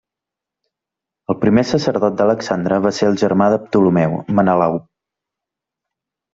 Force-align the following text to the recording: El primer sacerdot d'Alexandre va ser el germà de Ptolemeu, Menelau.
El 1.33 1.37
primer 1.43 1.63
sacerdot 1.73 2.17
d'Alexandre 2.23 2.81
va 2.87 2.93
ser 3.01 3.11
el 3.11 3.21
germà 3.25 3.53
de 3.55 3.63
Ptolemeu, 3.69 4.19
Menelau. 4.41 4.83